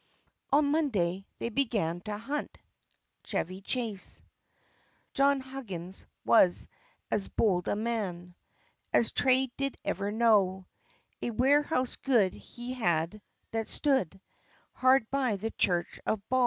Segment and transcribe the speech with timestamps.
[0.51, 2.57] "On Monday they began to hunt."
[3.23, 4.23] Chevy Chase.
[5.13, 6.67] John Huggins was
[7.11, 8.33] as bold a man
[8.91, 10.65] As trade did ever know,
[11.21, 14.19] A warehouse good he had, that stood
[14.73, 16.39] Hard by the church of Bow.